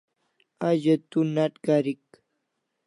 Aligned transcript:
A 0.67 0.69
ze 0.81 0.95
tu 1.09 1.19
nat 1.35 1.53
karik 1.65 2.05